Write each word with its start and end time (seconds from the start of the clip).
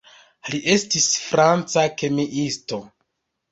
Li 0.53 0.61
estis 0.75 1.09
franca 1.27 1.85
kemiisto. 2.01 2.83